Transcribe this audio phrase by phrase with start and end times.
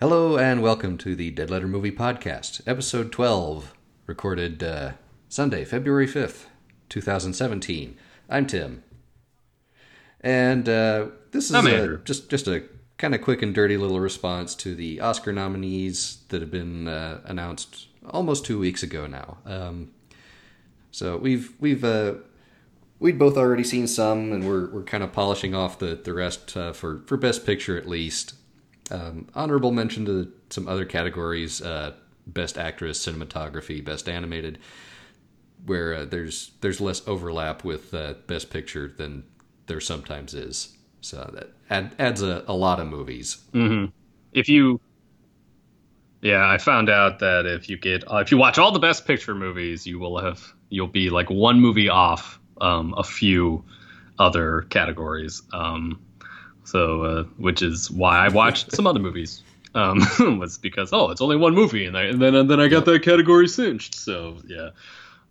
[0.00, 3.74] Hello and welcome to the Dead Letter Movie Podcast, episode 12,
[4.06, 4.92] recorded uh,
[5.28, 6.46] Sunday, February 5th,
[6.88, 7.98] 2017.
[8.30, 8.82] I'm Tim.
[10.22, 12.62] And uh, this is I'm a, just, just a
[12.96, 17.20] kind of quick and dirty little response to the Oscar nominees that have been uh,
[17.26, 19.36] announced almost two weeks ago now.
[19.44, 19.90] Um,
[20.90, 22.14] so we've we've uh,
[23.00, 26.56] we'd both already seen some, and we're we're kind of polishing off the the rest
[26.56, 28.36] uh, for for best picture at least.
[28.90, 31.92] Um, honorable mention to some other categories: uh,
[32.26, 34.58] best actress, cinematography, best animated,
[35.66, 39.24] where uh, there's there's less overlap with uh, best picture than
[39.66, 40.76] there sometimes is.
[41.00, 43.38] So that add, adds a, a lot of movies.
[44.32, 44.80] If you,
[46.20, 49.34] yeah, I found out that if you get if you watch all the Best Picture
[49.34, 53.64] movies, you will have you'll be like one movie off um, a few
[54.18, 55.42] other categories.
[55.52, 56.00] Um,
[56.70, 59.42] so, uh, which is why I watched some other movies.
[59.74, 60.00] Um,
[60.38, 62.84] was because oh, it's only one movie, and, I, and then and then I got
[62.86, 63.94] that category cinched.
[63.94, 64.70] So yeah.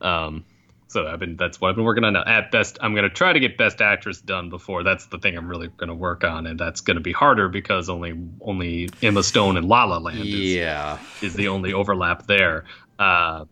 [0.02, 0.46] Um,
[0.88, 2.24] so I've been that's what I've been working on now.
[2.26, 4.84] At best, I'm gonna try to get best actress done before.
[4.84, 8.18] That's the thing I'm really gonna work on, and that's gonna be harder because only
[8.42, 12.66] only Emma Stone and La La Land is, Yeah, is the only overlap there.
[12.98, 13.46] Uh,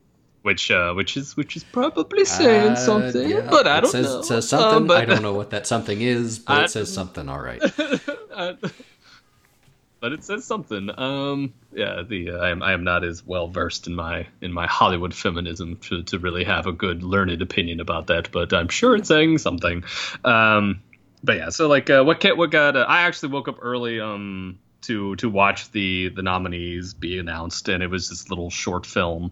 [0.47, 3.91] which uh, which is which is probably saying Uh, something, yeah, but I it don't
[3.91, 4.21] says, know.
[4.23, 4.77] says something.
[4.77, 7.29] Um, but- I don't know what that something is, but I- it says something.
[7.29, 7.61] All right.
[9.99, 10.91] But it says something.
[10.95, 14.53] Um, yeah, the uh, I am I am not as well versed in my in
[14.53, 18.31] my Hollywood feminism to, to really have a good learned opinion about that.
[18.31, 19.83] But I'm sure it's saying something.
[20.23, 20.81] Um,
[21.23, 22.75] but yeah, so like uh, what ca- what got?
[22.75, 27.67] Uh, I actually woke up early um to to watch the the nominees be announced,
[27.67, 29.31] and it was this little short film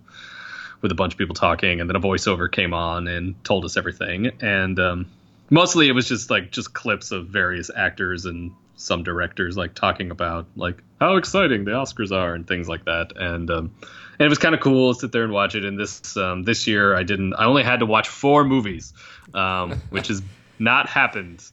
[0.81, 3.77] with a bunch of people talking, and then a voiceover came on and told us
[3.77, 4.31] everything.
[4.41, 5.05] And um,
[5.49, 10.11] mostly it was just like just clips of various actors and some directors like talking
[10.11, 13.13] about like how exciting the Oscars are and things like that.
[13.15, 13.75] And um,
[14.19, 15.65] and it was kind of cool to sit there and watch it.
[15.65, 17.33] And this um, this year I didn't.
[17.33, 18.93] I only had to watch four movies,
[19.33, 20.21] um, which has
[20.59, 21.43] not happened.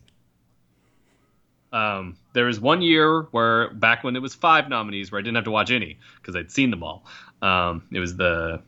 [1.73, 5.37] Um, there was one year where back when it was five nominees where I didn't
[5.37, 7.05] have to watch any because I'd seen them all.
[7.41, 8.63] Um, it was the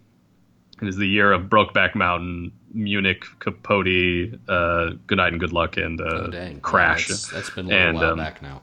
[0.84, 5.76] it was the year of Brokeback Mountain, Munich, Capote, uh, Good Night and Good Luck,
[5.76, 6.54] and uh, Oh.
[6.62, 7.08] Crash.
[7.08, 8.62] Yeah, that's, that's been a little And, while um, back now.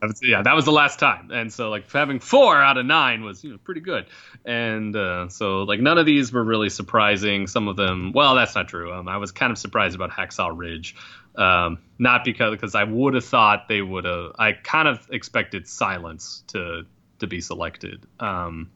[0.00, 3.24] Was- yeah, that was the last time, and so like having four out of nine
[3.24, 4.06] was you know pretty good,
[4.44, 7.48] and uh, so like none of these were really surprising.
[7.48, 8.92] Some of them, well, that's not true.
[8.92, 10.94] Um, I was kind of surprised about Hacksaw Ridge,
[11.34, 14.36] um, not because because I would have thought they would have.
[14.38, 16.86] I kind of expected Silence to
[17.18, 18.70] to be selected, um,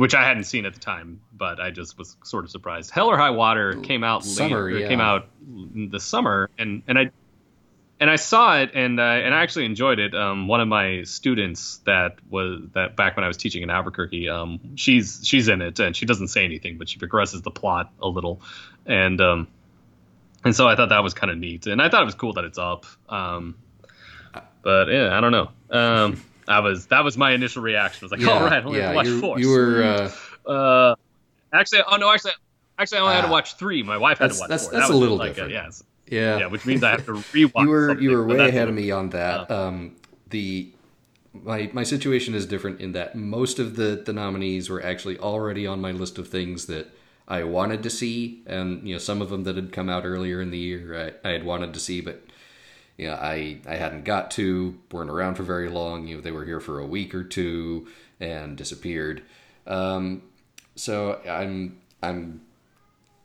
[0.00, 2.90] which I hadn't seen at the time, but I just was sort of surprised.
[2.90, 4.70] Hell or High Water came out Summer, later.
[4.70, 4.88] It yeah.
[4.88, 7.10] came out in the summer, and and I
[8.00, 10.14] and I saw it and uh, and I actually enjoyed it.
[10.14, 14.30] Um, one of my students that was that back when I was teaching in Albuquerque,
[14.30, 17.92] um, she's she's in it and she doesn't say anything, but she progresses the plot
[18.00, 18.40] a little,
[18.86, 19.48] and um,
[20.42, 22.32] and so I thought that was kind of neat, and I thought it was cool
[22.32, 22.86] that it's up.
[23.06, 23.54] Um,
[24.62, 25.50] but yeah, I don't know.
[26.50, 28.04] I was that was my initial reaction.
[28.04, 29.38] I was like, Yeah, all right, I only yeah, watch four.
[29.38, 29.82] you were.
[29.82, 30.94] Uh, Uh,
[31.52, 32.32] actually, oh no, actually,
[32.78, 33.28] actually, I only had Ah.
[33.28, 33.82] to watch three.
[33.82, 34.72] My wife had to watch that's- four.
[34.72, 35.52] that's That a little like different.
[35.52, 36.38] yes, yeah.
[36.40, 37.62] yeah, which means I have to rewatch.
[37.62, 39.50] you were you were way ahead of me on that.
[39.50, 39.96] Um,
[40.30, 40.70] the
[41.32, 45.66] my my situation is different in that most of the the nominees were actually already
[45.66, 46.88] on my list of things that
[47.28, 50.40] I wanted to see, and you know some of them that had come out earlier
[50.40, 52.22] in the year I, I had wanted to see, but
[53.00, 56.06] you know I I hadn't got to, weren't around for very long.
[56.06, 57.88] You know they were here for a week or two
[58.20, 59.22] and disappeared.
[59.66, 60.22] Um,
[60.76, 62.42] so I'm I'm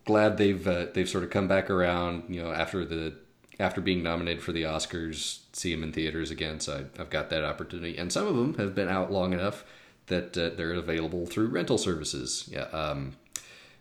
[0.05, 2.23] glad they've uh, they've sort of come back around.
[2.29, 3.15] You know, after the
[3.59, 6.61] after being nominated for the Oscars, see them in theaters again.
[6.61, 9.65] So I, I've got that opportunity, and some of them have been out long enough
[10.07, 12.47] that uh, they're available through rental services.
[12.49, 13.17] Yeah, um,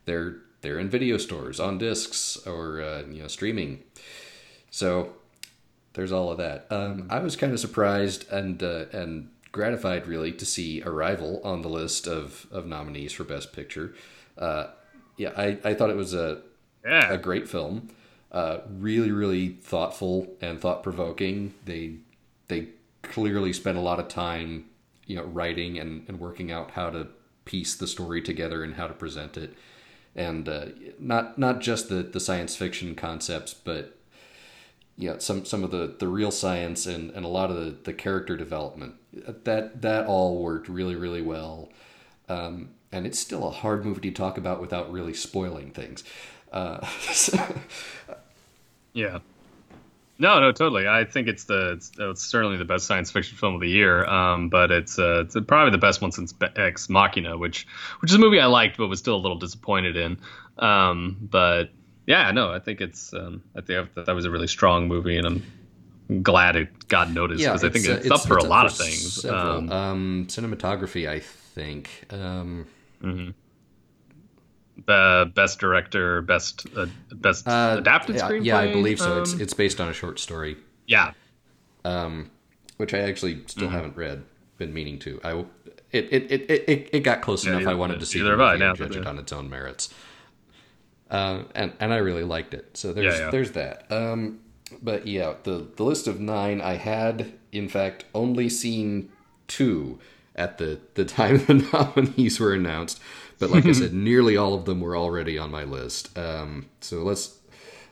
[0.07, 3.85] they're they're in video stores on discs or uh, you know streaming.
[4.73, 5.13] So
[5.95, 6.67] there's all of that.
[6.71, 11.63] Um, I was kind of surprised and uh, and gratified really to see Arrival on
[11.63, 13.95] the list of, of nominees for Best Picture.
[14.37, 14.67] Uh,
[15.17, 16.43] yeah, I, I thought it was a
[16.85, 17.13] Yeah.
[17.13, 17.89] a great film.
[18.33, 21.55] Uh, really, really thoughtful and thought provoking.
[21.65, 21.99] They
[22.49, 22.69] they
[23.03, 24.65] clearly spent a lot of time,
[25.07, 27.07] you know, writing and, and working out how to
[27.45, 29.55] piece the story together and how to present it,
[30.17, 30.65] and uh,
[30.99, 33.97] not not just the the science fiction concepts, but
[34.97, 37.93] yeah, some some of the, the real science and, and a lot of the, the
[37.93, 38.95] character development.
[39.45, 41.71] That that all worked really really well.
[42.29, 46.05] Um, and it's still a hard movie to talk about without really spoiling things.
[46.53, 46.87] Uh,
[48.95, 49.19] Yeah.
[50.17, 50.87] No, no, totally.
[50.87, 54.07] I think it's the it's, it's certainly the best science fiction film of the year.
[54.07, 57.67] Um, but it's uh, it's probably the best one since Ex Machina, which
[58.01, 60.19] which is a movie I liked, but was still a little disappointed in.
[60.57, 61.71] Um, but
[62.07, 65.27] yeah, no, I think it's um, I think that was a really strong movie, and
[65.27, 68.45] I'm glad it got noticed because yeah, I think it's, uh, it's, up for it's
[68.45, 69.25] a lot of things.
[69.25, 71.89] Um, um, cinematography, I think.
[72.11, 72.67] Um,
[73.03, 73.31] mm-hmm.
[75.31, 78.45] best director, best uh, best uh, adapted yeah, screenplay.
[78.45, 79.23] Yeah, I believe so.
[79.23, 80.57] it's it's based on a short story.
[80.87, 81.13] Yeah,
[81.85, 82.31] um,
[82.77, 83.77] which I actually still mm-hmm.
[83.77, 84.25] haven't read.
[84.57, 85.21] Been meaning to.
[85.25, 85.45] I
[85.91, 87.67] it it it it, it got close yeah, enough.
[87.67, 89.93] I wanted to see it and judge it on its own merits.
[91.11, 92.77] Uh, and and I really liked it.
[92.77, 93.31] So there's yeah, yeah.
[93.31, 93.91] there's that.
[93.91, 94.41] Um,
[94.83, 99.11] but yeah, the the list of nine I had in fact only seen
[99.47, 99.99] two
[100.35, 103.01] at the the time the nominees were announced.
[103.39, 106.17] But like I said, nearly all of them were already on my list.
[106.17, 107.39] Um, so let's.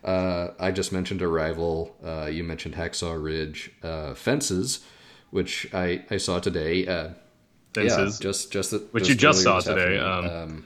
[0.04, 1.94] Uh, I just mentioned Arrival.
[2.04, 3.70] Uh, you mentioned Hacksaw Ridge.
[3.84, 4.80] Uh, Fences,
[5.30, 6.86] which I, I saw today.
[6.88, 7.10] Uh,
[7.72, 9.98] Fences, yeah, just just the, which just you just saw today.
[9.98, 10.64] Um, um,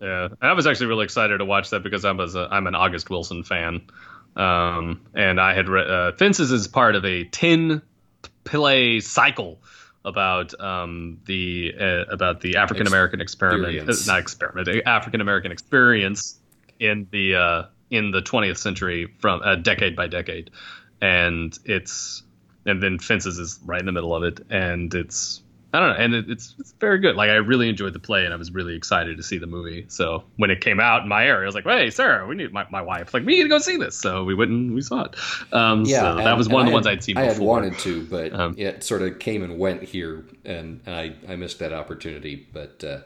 [0.00, 3.10] yeah, I was actually really excited to watch that because I'm a, I'm an August
[3.10, 3.82] Wilson fan,
[4.36, 7.82] um, and I had read uh, Fences is part of a ten
[8.44, 9.60] play cycle
[10.04, 16.38] about um, the uh, about the African American experiment, uh, not experiment, African American experience
[16.78, 20.50] in the uh, in the 20th century from uh, decade by decade,
[21.00, 22.22] and it's
[22.64, 26.04] and then Fences is right in the middle of it, and it's I don't know,
[26.04, 27.14] and it, it's it's very good.
[27.14, 29.84] Like I really enjoyed the play, and I was really excited to see the movie.
[29.88, 32.52] So when it came out in my area, I was like, "Hey, Sarah, we need
[32.52, 34.80] my, my wife like we need to go see this." So we went and we
[34.80, 35.14] saw it.
[35.52, 37.14] Um, yeah, so that was one of the ones I'd seen.
[37.14, 37.30] Before.
[37.30, 40.94] I had wanted to, but um, it sort of came and went here, and, and
[40.94, 42.48] I I missed that opportunity.
[42.52, 42.98] But uh,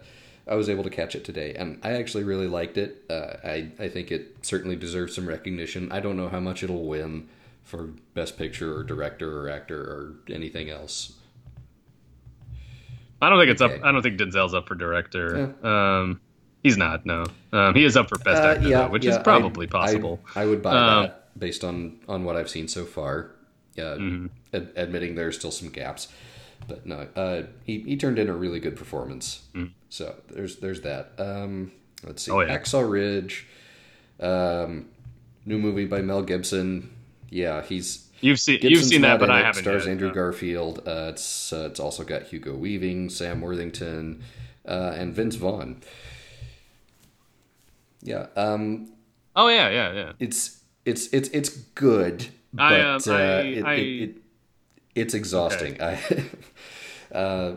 [0.50, 3.04] I was able to catch it today, and I actually really liked it.
[3.10, 5.92] Uh, I I think it certainly deserves some recognition.
[5.92, 7.28] I don't know how much it'll win
[7.62, 11.14] for best picture or director or actor or anything else
[13.24, 13.76] I don't think it's okay.
[13.76, 13.84] up.
[13.84, 15.54] I don't think Denzel's up for director.
[15.62, 15.98] Yeah.
[15.98, 16.20] Um,
[16.62, 17.06] he's not.
[17.06, 19.66] No, um, he is up for best uh, actor, yeah, though, which yeah, is probably
[19.66, 20.20] I, possible.
[20.34, 23.30] I, I would buy um, that based on on what I've seen so far.
[23.76, 24.26] Uh, mm-hmm.
[24.52, 26.08] ad- admitting there's still some gaps,
[26.68, 29.42] but no, uh, he he turned in a really good performance.
[29.54, 29.72] Mm.
[29.88, 31.12] So there's there's that.
[31.18, 31.72] Um,
[32.04, 32.56] let's see, oh, yeah.
[32.56, 33.46] Hacksaw Ridge,
[34.20, 34.86] um,
[35.44, 36.90] new movie by Mel Gibson.
[37.30, 39.64] Yeah, he's You've seen Gibson's you've seen that, but I haven't.
[39.64, 40.14] Stars yet, Andrew no.
[40.14, 40.78] Garfield.
[40.88, 44.22] Uh, it's uh, it's also got Hugo Weaving, Sam Worthington,
[44.66, 45.82] uh, and Vince Vaughn.
[48.00, 48.28] Yeah.
[48.34, 48.94] Um,
[49.36, 50.12] oh yeah, yeah, yeah.
[50.18, 54.16] It's it's it's it's good, but I, um, I, uh, it, I, it, it,
[54.94, 55.74] it's exhausting.
[55.74, 56.24] Okay.
[57.12, 57.56] I uh,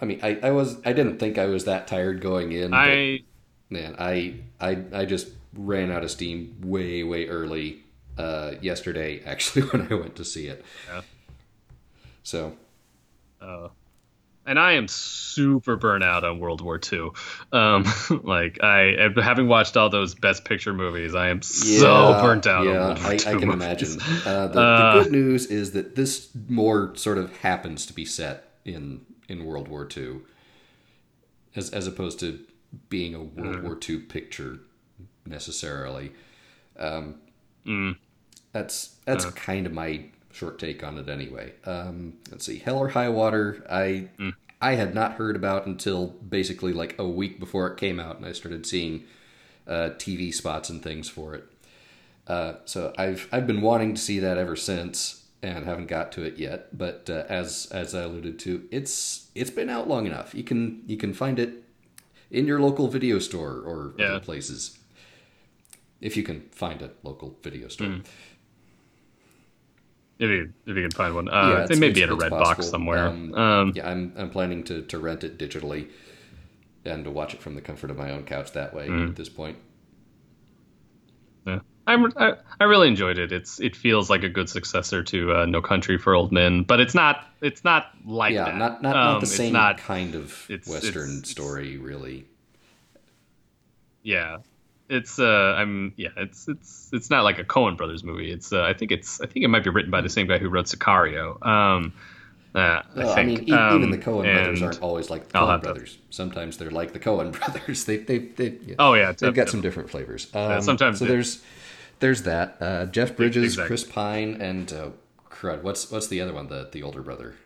[0.00, 2.74] I mean, I, I was I didn't think I was that tired going in.
[2.74, 3.20] I
[3.70, 7.84] man, I I I just ran out of steam way way early
[8.18, 10.64] uh, yesterday, actually, when I went to see it.
[10.88, 11.02] Yeah.
[12.22, 12.56] So.
[13.40, 13.68] Uh,
[14.48, 17.10] and I am super burnt out on World War II.
[17.52, 17.84] Um,
[18.24, 22.64] like I, having watched all those Best Picture movies, I am yeah, so burnt out.
[22.64, 23.54] Yeah, I, I, can movies.
[23.54, 24.00] imagine.
[24.24, 28.06] Uh, the, uh, the, good news is that this more sort of happens to be
[28.06, 30.20] set in in World War II,
[31.54, 32.40] as as opposed to
[32.88, 33.62] being a World mm.
[33.64, 34.60] War II picture
[35.26, 36.12] necessarily.
[36.78, 37.16] Um,
[37.66, 37.96] mm.
[38.52, 41.52] That's that's uh, kind of my short take on it anyway.
[41.64, 43.64] Um, let's see, Hell or High Water.
[43.70, 44.34] I mm.
[44.60, 48.26] I had not heard about until basically like a week before it came out, and
[48.26, 49.04] I started seeing
[49.66, 51.44] uh, TV spots and things for it.
[52.26, 56.22] Uh, so I've I've been wanting to see that ever since, and haven't got to
[56.22, 56.76] it yet.
[56.76, 60.34] But uh, as as I alluded to, it's it's been out long enough.
[60.34, 61.64] You can you can find it
[62.30, 64.06] in your local video store or yeah.
[64.06, 64.78] other places
[66.00, 67.88] if you can find a local video store.
[67.88, 68.06] Mm.
[70.18, 72.30] If you if you can find one, uh, yeah, they may be in a red
[72.30, 72.44] possible.
[72.44, 73.06] box somewhere.
[73.06, 75.88] Um, um, yeah, I'm I'm planning to, to rent it digitally,
[76.84, 78.88] and to watch it from the comfort of my own couch that way.
[78.88, 79.10] Mm.
[79.10, 79.58] At this point,
[81.46, 83.30] yeah, I'm I, I really enjoyed it.
[83.30, 86.80] It's it feels like a good successor to uh, No Country for Old Men, but
[86.80, 88.56] it's not it's not like yeah, that.
[88.56, 92.26] not not, um, not the same not, kind of it's, western it's, story, really.
[94.02, 94.38] Yeah,
[94.88, 98.62] it's uh i'm yeah it's it's it's not like a coen brothers movie it's uh,
[98.62, 100.66] i think it's i think it might be written by the same guy who wrote
[100.66, 101.92] sicario um
[102.54, 105.62] uh, well, I, I, mean, um, even the Coen brothers aren't always like the Coen
[105.62, 105.96] brothers.
[105.96, 106.00] To...
[106.10, 107.84] Sometimes they're like the Coen brothers.
[107.84, 108.58] They, they, they.
[108.66, 110.28] Yeah, oh yeah, they've got some different flavors.
[110.34, 111.42] Um, yeah, sometimes so there's,
[112.00, 112.56] there's that.
[112.60, 113.66] Uh, Jeff Bridges, exactly.
[113.66, 114.90] Chris Pine, and uh,
[115.30, 115.62] crud.
[115.62, 116.48] What's what's the other one?
[116.48, 117.36] The the older brother,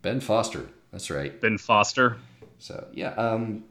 [0.00, 0.70] Ben Foster.
[0.90, 1.38] That's right.
[1.38, 2.16] Ben Foster.
[2.58, 3.64] So yeah, um,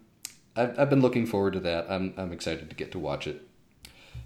[0.62, 1.90] I've, I've been looking forward to that.
[1.90, 3.42] I'm I'm excited to get to watch it.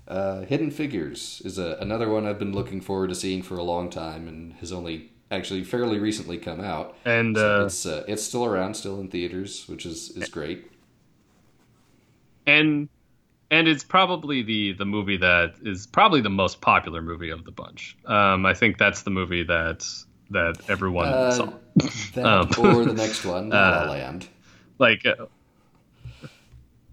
[0.08, 3.64] Uh, Hidden Figures is a, another one I've been looking forward to seeing for a
[3.64, 6.96] long time and has only actually fairly recently come out.
[7.06, 10.70] And So uh, it's uh, it's still around, still in theaters, which is, is great.
[12.46, 12.90] and
[13.52, 17.52] and it's probably the the movie that is probably the most popular movie of the
[17.52, 17.96] bunch.
[18.06, 19.86] Um, I think that's the movie that
[20.32, 21.54] that everyone Uh, saw.
[22.16, 24.28] That Um, or the next one, La La uh, Land.
[24.80, 25.26] like uh,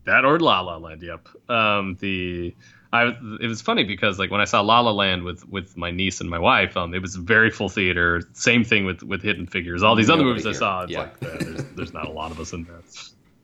[0.04, 1.02] that or La La Land.
[1.02, 1.28] Yep.
[1.49, 2.54] Um, the
[2.92, 5.90] I it was funny because like when I saw La La Land with with my
[5.90, 8.23] niece and my wife, um, it was very full theater.
[8.33, 9.83] Same thing with with Hidden Figures.
[9.83, 10.99] All these other Nobody movies I saw, it's Yeah.
[11.00, 12.80] like uh, there's, there's not a lot of us in there.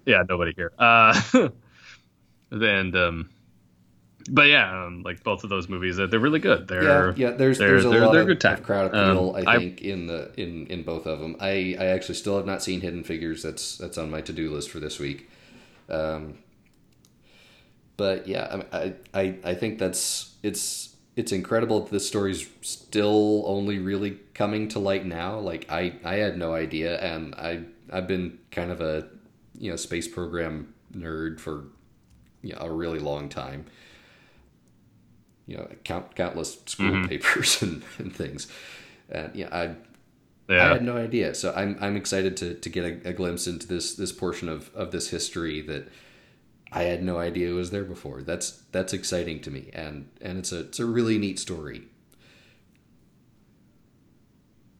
[0.04, 0.72] Yeah, nobody here.
[0.78, 1.20] Uh,
[2.50, 3.30] and um,
[4.30, 6.66] but yeah, um, like both of those movies, uh, they're really good.
[6.66, 7.30] They're yeah, yeah.
[7.36, 8.54] There's they're- there's a they're- lot they're of, good time.
[8.54, 9.36] of crowd Um, appeal.
[9.46, 11.36] I I- think in the in in both of them.
[11.40, 13.42] I I actually still have not seen Hidden Figures.
[13.42, 15.28] That's that's on my to do list for this week.
[15.88, 16.38] Um,
[17.96, 23.78] but yeah, I, I I think that's it's it's incredible that this story's still only
[23.78, 25.38] really coming to light now.
[25.38, 29.08] Like I I had no idea, and I I've been kind of a
[29.58, 31.64] you know space program nerd for
[32.42, 33.66] you know, a really long time
[35.46, 37.08] you know, count, countless school Mm-hmm.
[37.08, 38.48] papers and, and things.
[39.08, 39.76] And yeah, I
[40.58, 41.34] I had no idea.
[41.34, 44.70] So I'm I'm excited to, to get a, a glimpse into this this portion of,
[44.74, 45.88] of this history that
[46.73, 48.23] I had no idea it was there before.
[48.23, 51.88] That's that's exciting to me, and and it's a it's a really neat story.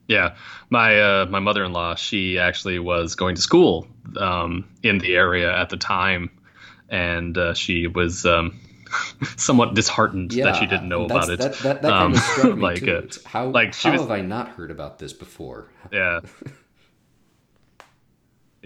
[0.07, 0.35] Yeah,
[0.69, 5.15] my uh, my mother in law, she actually was going to school um, in the
[5.15, 6.29] area at the time,
[6.87, 8.57] and uh, she was um,
[9.35, 11.39] somewhat disheartened Yeah, that she didn't know about it.
[11.39, 12.87] That that, that Um, kind of struck me like, too.
[12.87, 15.69] uh, how like, how was- have I not heard about this before?
[15.91, 16.19] yeah,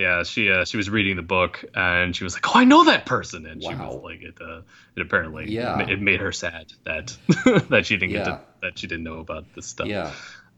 [0.01, 0.23] yeah.
[0.23, 3.05] She uh, she was reading the book and she was like, "Oh, I know that
[3.05, 4.61] person," and she was like, "It uh,
[4.95, 5.75] it apparently Yeah.
[5.77, 7.15] ma- it made her sad that
[7.69, 10.11] that she didn't get to that she didn't know about this stuff." Yeah.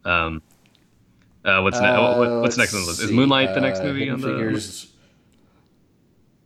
[0.05, 0.41] Um,
[1.45, 3.01] uh, what's ne- Uh, what, what's next on the list?
[3.01, 3.15] Is see.
[3.15, 4.27] Moonlight the next Uh, movie on the?
[4.27, 4.89] Figures,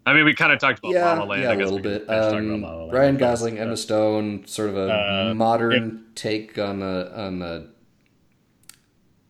[0.06, 1.44] I mean, we kind of talked about yeah, La La Land.
[1.44, 2.10] yeah, I a guess little we could bit.
[2.10, 3.18] Um, about La La Ryan.
[3.18, 4.90] Gosling, Emma Stone, sort of a
[5.30, 7.66] Uh, modern take on a on a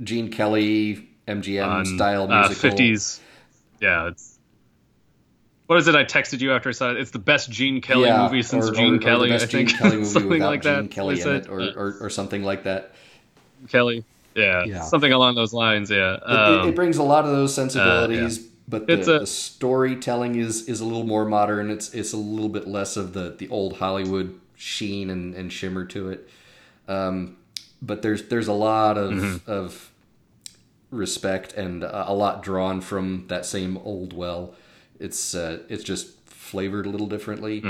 [0.03, 2.69] Gene Kelly MGM on, style uh, musical.
[2.71, 3.19] 50s.
[3.79, 4.37] Yeah, it's.
[5.67, 5.95] What is it?
[5.95, 6.97] I texted you after I saw it.
[6.97, 9.29] It's the best Gene Kelly yeah, movie since or, Gene or, or Kelly.
[9.29, 10.91] best I think Gene Kelly movie something like Gene that.
[10.91, 12.93] Kelly in it, or, Uh, or, or something like that.
[13.67, 14.05] Kelly.
[14.33, 14.81] Yeah, Yeah.
[14.83, 15.91] something along those lines.
[15.91, 16.13] Yeah.
[16.13, 16.29] It, it-
[16.61, 20.79] Um, it brings a lot of those sensibilities, but the, a- the storytelling is is
[20.79, 21.69] a little more modern.
[21.69, 25.83] It's it's a little bit less of the the old Hollywood sheen and, and shimmer
[25.85, 26.29] to it.
[26.87, 27.35] Um,
[27.81, 29.51] but there's there's a lot of Mm-hmm.
[29.51, 29.91] of
[30.91, 34.55] respect and a, a lot drawn from that same old well.
[34.99, 37.63] It's uh, it's just flavored a little differently.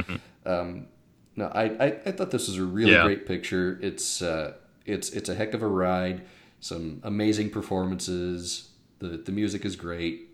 [0.46, 0.88] Um,
[1.36, 2.98] no, I, I, I thought this was a really Mm-hmm.
[3.00, 3.04] Yeah.
[3.04, 3.80] great picture.
[3.82, 4.54] It's uh,
[4.86, 6.24] it's it's a heck of a ride.
[6.60, 8.70] Some amazing performances.
[9.00, 10.30] The the music is great.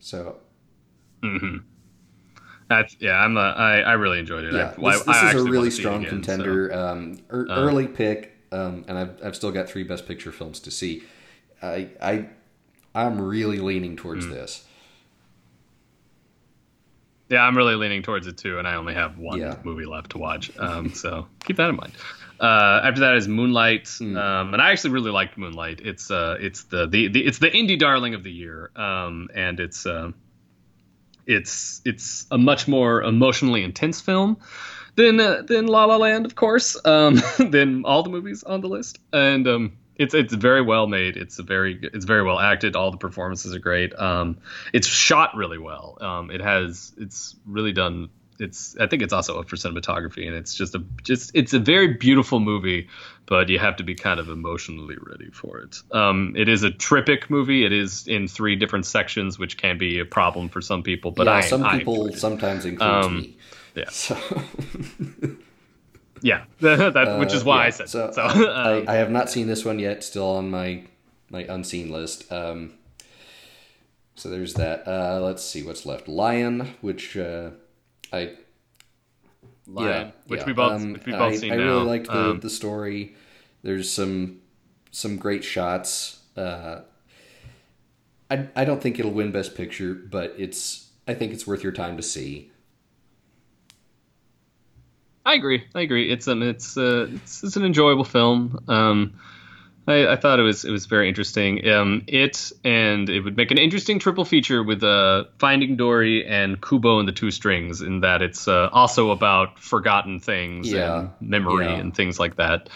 [0.00, 0.38] So
[2.68, 3.18] that's yeah.
[3.22, 4.54] I'm a, I I really enjoyed it.
[4.54, 6.32] yeah, I, this, I this is a really wanna see it strong again, so.
[6.32, 6.74] contender.
[6.74, 10.70] Um, ear- early pick, um, and I've I've still got three best picture films to
[10.70, 11.02] see.
[11.62, 12.28] I I
[12.94, 14.30] I'm really leaning towards Mm.
[14.30, 14.64] this.
[17.30, 19.56] Yeah, I'm really leaning towards it too, and I only have one Yeah.
[19.62, 20.50] movie left to watch.
[20.58, 21.92] Um, so keep that in mind.
[22.40, 24.16] Uh, after that is Moonlight, Hmm.
[24.16, 25.80] um, and I actually really liked Moonlight.
[25.84, 29.60] It's uh, it's the, the, the it's the indie darling of the year, um, and
[29.60, 30.12] it's uh,
[31.26, 34.38] it's it's a much more emotionally intense film
[34.98, 38.68] than uh, than La La Land, of course, um, than all the movies on the
[38.68, 41.16] list, and um, it's it's very well made.
[41.16, 42.76] It's a very it's very well acted.
[42.76, 43.94] All the performances are great.
[43.98, 44.38] Um,
[44.72, 45.96] it's shot really well.
[46.00, 48.10] Um, it has it's really done.
[48.40, 51.58] It's I think it's also up for cinematography, and it's just a just it's a
[51.60, 52.88] very beautiful movie,
[53.26, 55.76] but you have to be kind of emotionally ready for it.
[55.92, 57.64] Um, it is a triptych movie.
[57.64, 61.10] It is in three different sections, which can be a problem for some people.
[61.12, 63.36] But yeah, I some people sometimes includes Um, me.
[63.78, 63.90] Yeah.
[63.90, 64.16] So,
[66.22, 68.10] yeah, that, which is why Uh, yeah, I said so.
[68.10, 68.22] so.
[68.22, 70.02] I, um, I have not seen this one yet.
[70.02, 70.84] Still on my
[71.30, 72.30] my unseen list.
[72.32, 72.74] Um,
[74.16, 74.86] so there's that.
[74.88, 76.08] Uh, let's see what's left.
[76.08, 77.50] Lion, which uh,
[78.12, 78.32] I
[79.66, 80.46] Lion, yeah, which yeah.
[80.46, 81.62] we both Um, which we both I, seen I now.
[81.64, 83.14] really liked the, Um, the story.
[83.62, 84.40] There's some
[84.90, 86.20] some great shots.
[86.36, 86.80] Uh,
[88.30, 91.72] I I don't think it'll win Best Picture, but it's I think it's worth your
[91.72, 92.50] time to see.
[95.24, 95.64] I agree.
[95.74, 96.10] I agree.
[96.10, 98.64] It's um, it's uh, it's, it's an enjoyable film.
[98.68, 99.14] Um,
[99.86, 101.66] I, I, thought it was it was very interesting.
[101.68, 106.60] Um, it and it would make an interesting triple feature with uh, Finding Dory and
[106.60, 111.00] Kubo and the Two Strings, in that it's uh, also about forgotten things yeah.
[111.00, 111.76] and memory yeah.
[111.76, 112.68] and things like that.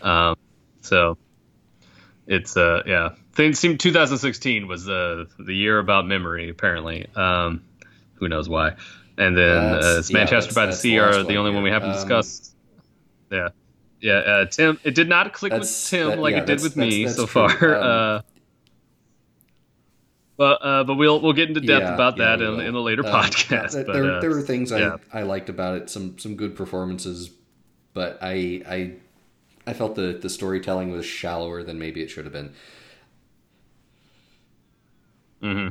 [0.00, 0.36] Um,
[0.80, 1.18] so
[2.26, 7.06] it's uh yeah, things seem 2016 was the the year about memory apparently.
[7.16, 7.64] Um,
[8.20, 8.76] who knows why?
[9.18, 11.90] And then uh, it's Manchester yeah, by the Sea are the only one we haven't
[11.90, 12.54] um, discussed.
[13.32, 13.48] Yeah.
[14.00, 14.78] Yeah, uh, Tim.
[14.84, 17.32] It did not click with Tim that, like yeah, it did with me that's, that's
[17.32, 17.50] so far.
[17.80, 18.22] Um, uh,
[20.38, 23.06] but uh, but we'll we'll get into depth yeah, about that in, in a later
[23.06, 23.74] um, podcast.
[23.74, 25.90] But, there, uh, there were things I, I liked about it.
[25.90, 27.30] Some some good performances,
[27.92, 28.92] but I I
[29.66, 32.54] I felt the the storytelling was shallower than maybe it should have been.
[35.42, 35.68] Hmm.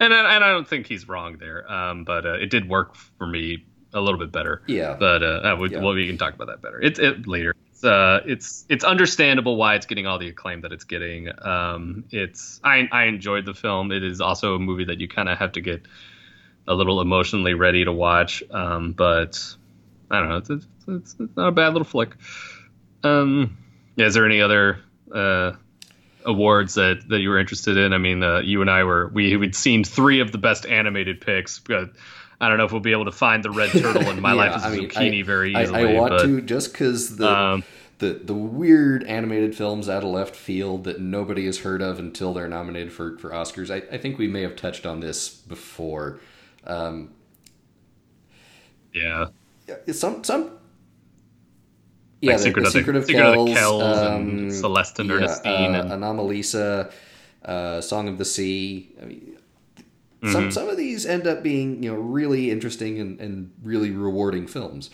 [0.00, 1.70] And I, and I don't think he's wrong there.
[1.70, 3.64] Um, but uh, it did work for me
[3.94, 4.62] a little bit better.
[4.66, 4.96] Yeah.
[4.98, 5.80] But uh, we, yeah.
[5.80, 6.80] well, we can talk about that better.
[6.80, 7.54] It's it later.
[7.70, 11.30] It's uh, it's it's understandable why it's getting all the acclaim that it's getting.
[11.42, 13.92] Um, it's I I enjoyed the film.
[13.92, 15.82] It is also a movie that you kind of have to get
[16.66, 18.42] a little emotionally ready to watch.
[18.50, 19.42] Um, but
[20.10, 20.36] I don't know.
[20.36, 22.14] It's, it's, it's not a bad little flick.
[23.02, 23.56] Um,
[23.96, 24.80] yeah, is there any other
[25.12, 25.52] uh,
[26.24, 27.92] awards that, that you were interested in?
[27.92, 31.20] I mean, uh, you and I were we we'd seen three of the best animated
[31.20, 31.58] picks.
[31.58, 31.90] But
[32.40, 34.36] I don't know if we'll be able to find the red turtle in my yeah,
[34.36, 35.84] life as a mean, zucchini I, very easily.
[35.84, 37.30] I, I want but, to just because the.
[37.30, 37.64] Um,
[37.98, 42.32] the, the weird animated films out of left field that nobody has heard of until
[42.32, 43.70] they're nominated for, for Oscars.
[43.70, 46.20] I, I think we may have touched on this before.
[46.64, 47.10] Um,
[48.94, 49.26] yeah.
[49.92, 50.57] Some some
[52.20, 55.08] yeah, like the, Secret, the Secret of, Secret Kells, of Kells um, and Celeste and
[55.08, 56.92] yeah, Ernestine uh, and Anomalisa,
[57.44, 58.90] uh, Song of the Sea.
[59.00, 59.38] I mean,
[59.76, 60.32] mm-hmm.
[60.32, 64.46] some some of these end up being you know really interesting and, and really rewarding
[64.46, 64.90] films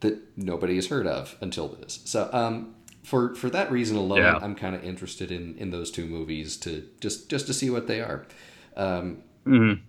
[0.00, 2.00] that nobody has heard of until this.
[2.04, 4.38] So um, for for that reason alone, yeah.
[4.40, 7.86] I'm kind of interested in in those two movies to just just to see what
[7.86, 8.26] they are.
[8.76, 9.82] Um, mm-hmm.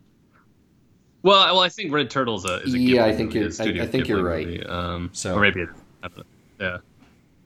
[1.21, 3.05] Well, well, I think Red Turtle's a is a yeah.
[3.05, 4.65] I think you're, I, I, think you're right.
[4.69, 5.65] Um, so or maybe
[6.59, 6.77] yeah.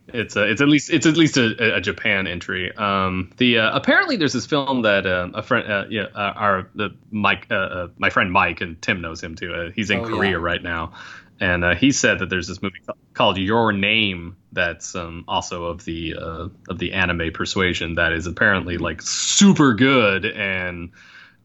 [0.08, 2.76] It's a, it's at least it's at least a, a Japan entry.
[2.76, 6.70] Um, the uh, apparently there's this film that uh, a friend, uh, yeah, uh, our
[6.76, 9.72] the Mike, uh, uh, my friend Mike, and Tim knows him too.
[9.74, 10.38] he's in oh, Korea yeah.
[10.38, 10.92] right now,
[11.40, 12.80] and he said that there's this movie
[13.14, 18.78] called Your Name that's um, also of the of the anime persuasion that is apparently
[18.78, 20.92] like super good and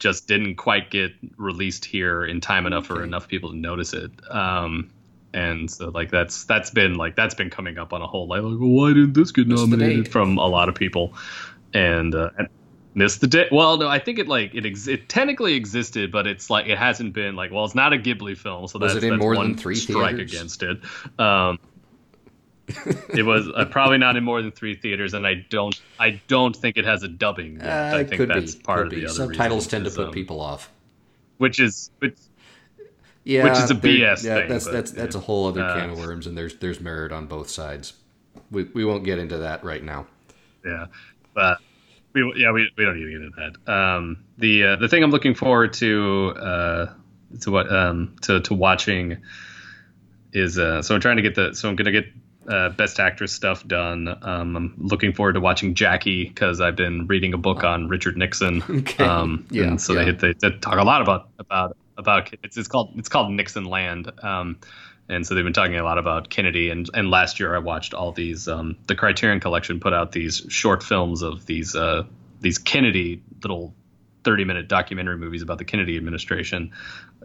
[0.00, 4.10] just didn't quite get released here in time enough for enough people to notice it.
[4.30, 4.90] Um,
[5.34, 8.42] and so like that's that's been like that's been coming up on a whole like,
[8.42, 11.12] like well, why didn't this get nominated from a lot of people
[11.74, 12.48] and, uh, and
[12.94, 16.26] missed the day well no i think it like it ex- it technically existed but
[16.26, 19.04] it's like it hasn't been like well it's not a ghibli film so that's, it
[19.04, 20.32] in that's more one than three strike theaters?
[20.32, 20.80] against it
[21.20, 21.58] um
[23.10, 26.54] it was uh, probably not in more than three theaters, and I don't, I don't
[26.54, 27.56] think it has a dubbing.
[27.56, 27.66] Yet.
[27.66, 29.14] Uh, I think that's be, part of the other.
[29.14, 30.70] Subtitles tend to put um, people off,
[31.38, 32.18] which is which,
[33.28, 34.48] yeah, which is a BS yeah, thing.
[34.48, 37.12] That's but, that's that's a whole other uh, can of worms, and there's there's merit
[37.12, 37.92] on both sides.
[38.50, 40.06] We we won't get into that right now.
[40.64, 40.86] Yeah,
[41.34, 41.58] but
[42.14, 43.70] we yeah we, we don't need to get into that.
[43.70, 46.86] Um, the uh, the thing I'm looking forward to uh,
[47.40, 49.18] to what um to to watching
[50.32, 52.06] is uh so I'm trying to get the so I'm gonna get
[52.48, 54.08] uh, best actress stuff done.
[54.22, 58.16] Um, I'm looking forward to watching Jackie because I've been reading a book on Richard
[58.16, 58.62] Nixon.
[58.70, 59.04] Okay.
[59.04, 59.64] Um, yeah.
[59.64, 60.12] And so yeah.
[60.12, 63.64] They, they, they talk a lot about about about it's it's called it's called Nixon
[63.64, 64.10] Land.
[64.22, 64.58] Um,
[65.10, 66.70] and so they've been talking a lot about Kennedy.
[66.70, 68.48] And and last year I watched all these.
[68.48, 72.04] Um, the Criterion Collection put out these short films of these uh,
[72.40, 73.74] these Kennedy little
[74.24, 76.72] 30 minute documentary movies about the Kennedy administration.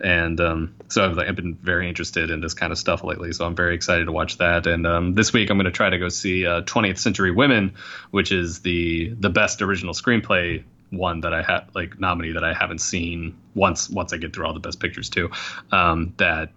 [0.01, 3.31] And um, so I've, I've, been very interested in this kind of stuff lately.
[3.31, 4.65] So I'm very excited to watch that.
[4.65, 7.75] And um, this week I'm going to try to go see uh, 20th Century Women,
[8.09, 10.63] which is the the best original screenplay
[10.97, 14.45] one that I have like nominee that I haven't seen once once I get through
[14.45, 15.31] all the best pictures too.
[15.71, 16.51] Um, that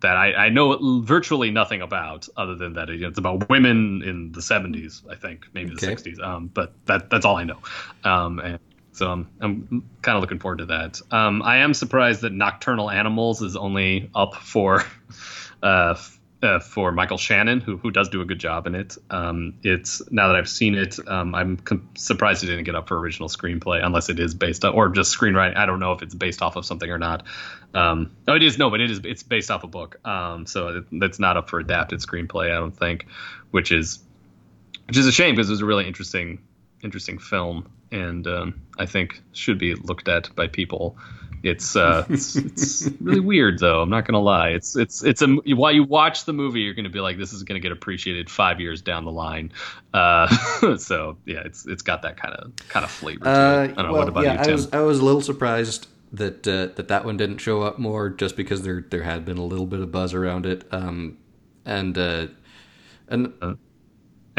[0.00, 4.40] that I, I, know virtually nothing about other than that it's about women in the
[4.40, 5.94] 70s, I think, maybe the okay.
[5.96, 6.22] 60s.
[6.22, 7.58] Um, but that that's all I know.
[8.04, 8.58] Um, and
[8.92, 11.00] so I'm, I'm kind of looking forward to that.
[11.10, 14.84] Um, I am surprised that Nocturnal Animals is only up for
[15.62, 15.96] uh,
[16.42, 18.96] uh, for Michael Shannon, who who does do a good job in it.
[19.10, 22.88] Um, it's now that I've seen it, um, I'm com- surprised it didn't get up
[22.88, 25.56] for original screenplay, unless it is based on or just screenwriting.
[25.56, 27.24] I don't know if it's based off of something or not.
[27.74, 29.00] Um, oh, it is no, but it is.
[29.04, 32.46] It's based off a book, um, so it, it's not up for adapted screenplay.
[32.52, 33.06] I don't think,
[33.50, 33.98] which is
[34.86, 36.38] which is a shame because it was a really interesting
[36.82, 40.96] interesting film and um, I think should be looked at by people
[41.42, 43.82] It's uh, it's, it's really weird though.
[43.82, 44.50] I'm not gonna lie.
[44.50, 47.42] It's it's it's a while you watch the movie, you're gonna be like, this is
[47.42, 49.52] gonna get appreciated five years down the line.
[49.94, 53.24] Uh, so yeah, it's it's got that kind of kind of flavor.
[53.24, 53.34] To it.
[53.34, 53.82] I don't know.
[53.82, 54.48] Uh, well, what about yeah, you, Tim?
[54.48, 57.78] I was I was a little surprised that uh, that that one didn't show up
[57.78, 60.64] more, just because there there had been a little bit of buzz around it.
[60.72, 61.18] Um,
[61.64, 62.26] and uh,
[63.08, 63.32] and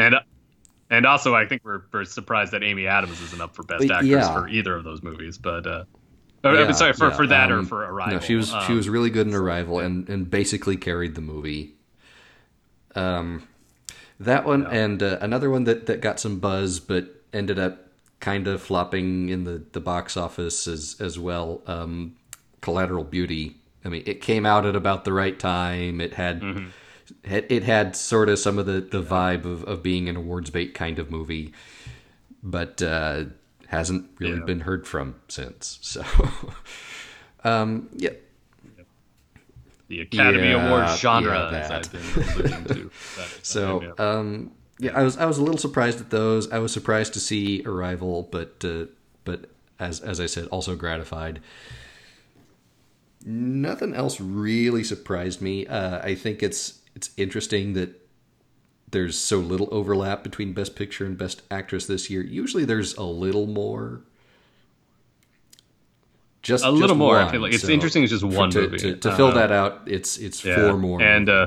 [0.00, 0.16] And
[0.90, 3.94] and also, I think we're, we're surprised that Amy Adams isn't up for Best Uh,
[3.94, 4.32] Actress yeah.
[4.32, 5.38] for either of those movies.
[5.38, 5.84] But uh,
[6.44, 8.14] oh, yeah, sorry for, yeah, for that or um, for Arrival.
[8.14, 11.20] No, she was she Um, was really good in Arrival and and basically carried the
[11.20, 11.74] movie.
[12.94, 13.46] Um,
[14.18, 17.86] that one and uh, another one that that got some buzz but ended up
[18.20, 21.62] kind of flopping in the the box office as as well.
[21.66, 22.16] Um,
[22.60, 23.56] Collateral Beauty.
[23.84, 26.00] I mean, it came out at about the right time.
[26.00, 26.40] It had.
[26.40, 26.66] Mm-hmm.
[27.24, 30.48] It, it had sort of some of the, the vibe of, of being an awards
[30.50, 31.52] bait kind of movie,
[32.40, 33.24] but uh,
[33.70, 34.44] hasn't really Yeah.
[34.44, 35.78] been heard from since.
[35.80, 36.04] So,
[37.44, 38.10] um, yeah,
[39.88, 41.72] the Academy Yeah, Awards genre, yeah, that.
[41.72, 42.90] I've been alluding to.
[43.42, 43.92] So, yeah.
[43.98, 46.50] um, yeah, I was I was a little surprised at those.
[46.52, 48.86] I was surprised to see Arrival, but uh,
[49.24, 49.46] but
[49.78, 51.40] as as I said, also gratified.
[53.24, 55.66] Nothing else really surprised me.
[55.66, 57.99] Uh, I think it's it's interesting that
[58.90, 62.22] there's so little overlap between Best Picture and Best Actress this year.
[62.22, 64.00] Usually, there's a little more.
[66.42, 67.16] Just A little just more.
[67.16, 67.40] One.
[67.42, 68.78] like it's So, interesting it's just one to, movie.
[68.78, 70.54] To, to fill Uh, that out, it's it's yeah.
[70.54, 71.46] four more And, uh.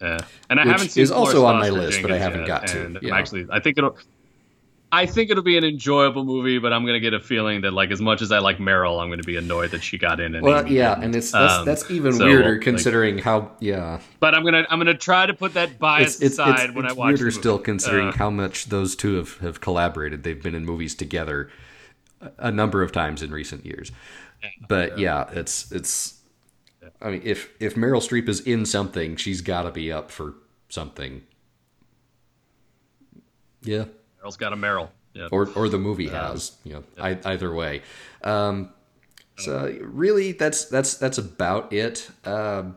[0.00, 0.18] Yeah.
[0.50, 2.66] And I Which haven't seen is also on my list, but I haven't yet, got
[2.68, 2.98] to.
[3.02, 3.12] Yeah.
[3.14, 3.96] I'm actually, I think it'll.
[4.94, 7.90] I think it'll be an enjoyable movie, but I'm gonna get a feeling that, like,
[7.90, 10.34] as much as I like Meryl, I'm gonna be annoyed that she got in.
[10.34, 14.00] And Well, yeah, and it's that's, Um, that's even so, weirder like- considering how yeah
[14.20, 16.84] But I'm gonna I'm gonna try to put that bias it's it's, aside it's, when
[16.84, 17.06] it's I watch.
[17.08, 20.24] weirder still considering Uh, how much those two have, have collaborated.
[20.24, 21.48] They've been in movies together
[22.20, 23.90] a- a number of times in recent years.
[24.68, 26.18] But yeah, it's it's.
[27.00, 30.34] I mean, if if Meryl Streep is in something, she's got to be up for
[30.68, 31.22] something.
[33.62, 33.84] Yeah,
[34.22, 34.88] Meryl's got a Meryl.
[35.14, 35.28] Yeah.
[35.30, 37.82] or or the movie has you know I, either way
[38.24, 38.70] um
[39.36, 42.76] so really that's that's that's about it um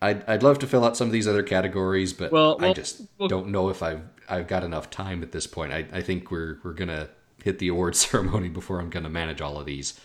[0.00, 2.74] I'd, I'd love to fill out some of these other categories but Well, i well,
[2.74, 4.00] just well- don't know if i've
[4.30, 7.10] i've got enough time at this point i, I think we're we're gonna
[7.42, 10.00] hit the award ceremony before i'm gonna manage all of these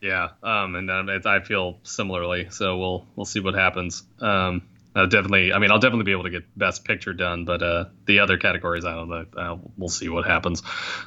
[0.00, 2.48] Yeah, um, and um, I feel similarly.
[2.50, 4.04] So we'll we'll see what happens.
[4.20, 4.62] Um,
[4.94, 7.84] I'll definitely, I mean, I'll definitely be able to get Best Picture done, but uh,
[8.06, 9.26] the other categories, I don't know.
[9.36, 10.62] Uh, we'll see what happens.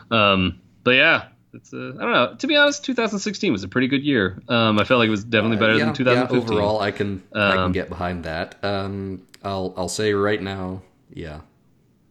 [0.10, 2.36] Um, but yeah, it's uh, I don't know.
[2.40, 4.42] To be honest, 2016 was a pretty good year.
[4.48, 6.42] Um, I felt like it was definitely better Uh, yeah, than 2015.
[6.42, 10.42] yeah, overall i can i can Um, get behind that um i'll i'll say right
[10.42, 10.82] now
[11.14, 11.42] yeah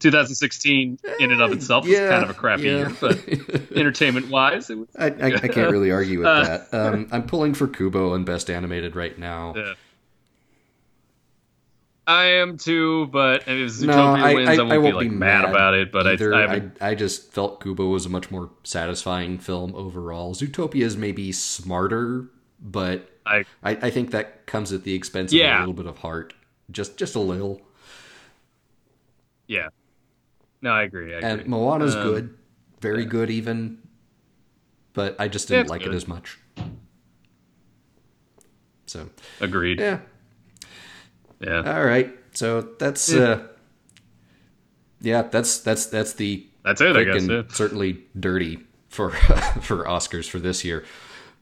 [0.01, 2.77] 2016 in and of itself was yeah, kind of a crappy yeah.
[2.77, 3.19] year, but
[3.77, 4.89] entertainment wise, it was.
[4.99, 6.69] I, I, I can't really argue with Uh, that.
[6.75, 9.53] Um, I'm pulling for Kubo and Best Animated right now.
[12.11, 12.17] Yeah.
[12.17, 15.09] I am too, but if Zootopia No, I, wins, I, I, won't, I won't be
[15.09, 15.93] like mad, about it.
[15.93, 16.11] But I.
[16.11, 20.35] I, I, haven't- I, just felt Kubo was a much more satisfying film overall.
[20.35, 22.29] Zootopia is maybe smarter,
[22.61, 25.59] but I, I, think that comes at the expense of Yeah.
[25.59, 26.35] a little bit of heart,
[26.71, 27.61] just just a little.
[29.47, 29.69] yeah.
[30.63, 31.15] No, I agree.
[31.15, 31.31] I agree.
[31.31, 32.35] And Moana's Um, good,
[32.81, 33.79] very good even,
[34.93, 35.93] but I just didn't it's like good.
[35.95, 36.39] it as much.
[38.87, 39.09] So
[39.41, 39.79] Agreed.
[39.81, 40.01] yeah,
[41.41, 41.63] Yeah.
[41.75, 42.13] all right.
[42.33, 43.21] So that's Yeah.
[43.23, 43.43] uh,
[45.01, 47.27] yeah, that's that's that's the That's it, I guess.
[47.27, 47.43] yeah.
[47.51, 49.11] certainly dirty for
[49.63, 50.85] for Oscars for this year.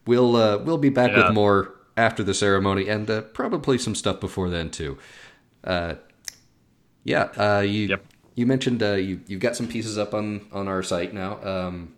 [0.05, 1.25] We'll uh, we'll be back Yeah.
[1.27, 4.97] with more after the ceremony and uh, probably some stuff before then too.
[5.63, 5.95] Uh,
[7.03, 8.05] yeah, uh, you Yep.
[8.35, 11.39] you mentioned uh, you you've got some pieces up on on our site now.
[11.43, 11.93] Um,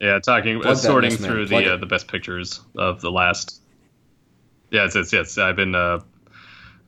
[0.00, 3.60] Yeah, talking, sorting mess, through the uh, the best pictures of the last.
[4.70, 5.38] Yes, yes, yes.
[5.38, 6.00] I've been uh,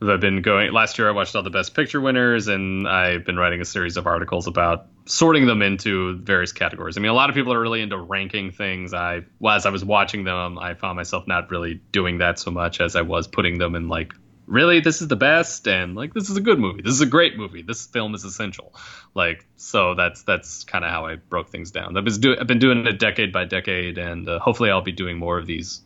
[0.01, 0.71] I've been going.
[0.71, 3.97] Last year, I watched all the best picture winners, and I've been writing a series
[3.97, 6.97] of articles about sorting them into various categories.
[6.97, 8.93] I mean, a lot of people are really into ranking things.
[8.93, 12.49] I, well, as I was watching them, I found myself not really doing that so
[12.49, 14.13] much as I was putting them in like,
[14.47, 16.81] really, this is the best, and like, this is a good movie.
[16.81, 17.61] This is a great movie.
[17.61, 18.73] This film is essential.
[19.13, 21.95] Like, so that's that's kind of how I broke things down.
[21.95, 24.91] I've been doing I've been doing it decade by decade, and uh, hopefully, I'll be
[24.91, 25.81] doing more of these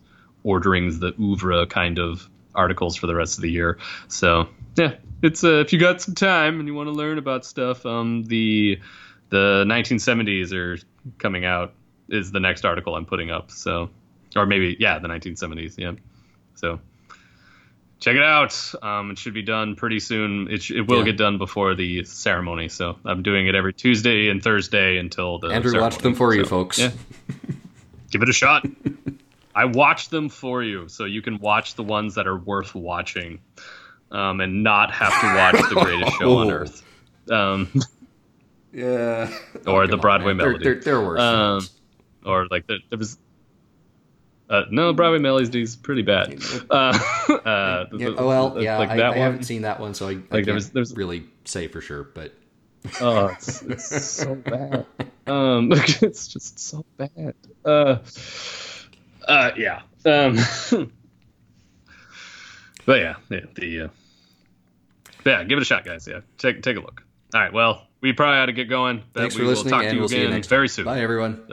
[0.45, 3.77] orderings, the oeuvre kind of articles for the rest of the year.
[4.07, 7.43] So yeah, it's uh, if you got some time and you want to learn about
[7.45, 8.79] stuff, um, the
[9.29, 10.77] the 1970s are
[11.17, 11.73] coming out
[12.07, 13.49] is the next article I'm putting up.
[13.51, 13.89] So,
[14.35, 15.77] or maybe yeah, the 1970s.
[15.77, 15.93] Yeah.
[16.53, 16.79] So
[17.99, 18.73] check it out.
[18.83, 20.49] Um, it should be done pretty soon.
[20.51, 21.05] It, sh- it will Yeah.
[21.05, 22.69] get done before the ceremony.
[22.69, 25.47] So I'm doing it every Tuesday and Thursday until the.
[25.47, 25.81] Andrew ceremony.
[25.81, 26.77] watched them for you, folks.
[26.79, 26.91] Yeah,
[28.11, 28.65] give it a shot.
[29.55, 33.39] I watched them for you, so you can watch the ones that are worth watching,
[34.11, 36.53] um, and not have to watch the greatest show on Oh.
[36.53, 36.83] earth.
[37.31, 37.71] Um,
[38.73, 39.31] Yeah.
[39.65, 40.33] Or the come on, Broadway.
[40.33, 40.63] There- Melody.
[40.65, 41.67] There, there were Um,
[42.25, 43.17] or like the, there was.
[44.49, 46.37] Uh, no, Broadway Melody's pretty bad.
[46.69, 46.73] Uh,
[47.45, 50.13] uh, Yeah, oh, well, yeah, like I, I haven't seen that one, so I, I
[50.15, 52.03] Like, can't there was- there's- really say for sure.
[52.03, 52.33] But
[53.01, 54.85] Oh, it's, it's so bad.
[55.25, 57.33] Um, it's just so bad.
[57.63, 57.97] Uh,
[59.27, 59.81] uh, yeah.
[60.05, 60.37] Um,
[62.85, 63.87] but yeah, yeah, the uh,
[65.25, 66.07] yeah, give it a shot, guys.
[66.07, 67.03] Yeah, take take a look.
[67.33, 67.51] All right.
[67.53, 69.03] Well, we probably ought to get going.
[69.13, 70.47] but thanks we for will listening, talk to and you we'll see you again next
[70.47, 70.85] very soon.
[70.85, 71.51] Bye, everyone.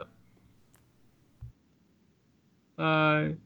[2.77, 3.37] Bye.